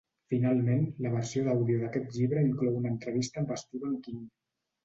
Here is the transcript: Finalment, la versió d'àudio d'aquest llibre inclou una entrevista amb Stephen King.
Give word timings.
Finalment, 0.33 0.79
la 1.05 1.11
versió 1.15 1.43
d'àudio 1.49 1.81
d'aquest 1.83 2.09
llibre 2.17 2.47
inclou 2.47 2.81
una 2.81 2.93
entrevista 2.97 3.43
amb 3.45 3.55
Stephen 3.67 3.97
King. 4.09 4.29